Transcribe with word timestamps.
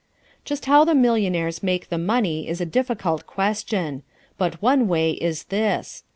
Just 0.43 0.65
how 0.65 0.83
the 0.83 0.95
millionaires 0.95 1.61
make 1.61 1.89
the 1.89 1.97
money 1.99 2.47
is 2.47 2.59
a 2.59 2.65
difficult 2.65 3.27
question. 3.27 4.01
But 4.35 4.59
one 4.59 4.87
way 4.87 5.11
is 5.11 5.43
this. 5.43 6.03